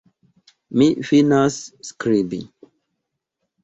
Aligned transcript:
Mi 0.83 0.87
finas 1.11 1.61
skribi. 1.93 2.45